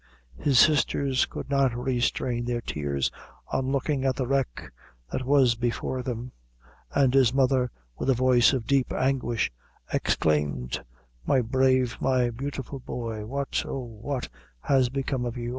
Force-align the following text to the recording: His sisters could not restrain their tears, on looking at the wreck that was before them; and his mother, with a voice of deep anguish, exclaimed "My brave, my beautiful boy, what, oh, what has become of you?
His 0.39 0.57
sisters 0.57 1.27
could 1.27 1.47
not 1.51 1.77
restrain 1.77 2.45
their 2.45 2.59
tears, 2.61 3.11
on 3.53 3.71
looking 3.71 4.03
at 4.03 4.15
the 4.15 4.25
wreck 4.25 4.73
that 5.11 5.23
was 5.27 5.53
before 5.53 6.01
them; 6.01 6.31
and 6.91 7.13
his 7.13 7.35
mother, 7.35 7.69
with 7.99 8.09
a 8.09 8.15
voice 8.15 8.51
of 8.51 8.65
deep 8.65 8.91
anguish, 8.91 9.51
exclaimed 9.93 10.83
"My 11.23 11.39
brave, 11.43 11.97
my 12.01 12.31
beautiful 12.31 12.79
boy, 12.79 13.27
what, 13.27 13.63
oh, 13.67 13.83
what 14.01 14.27
has 14.61 14.89
become 14.89 15.23
of 15.23 15.37
you? 15.37 15.49